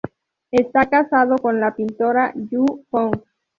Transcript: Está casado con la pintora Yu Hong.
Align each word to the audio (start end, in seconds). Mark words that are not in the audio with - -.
Está 0.49 0.89
casado 0.89 1.35
con 1.37 1.59
la 1.59 1.75
pintora 1.75 2.33
Yu 2.35 2.65
Hong. 2.89 3.21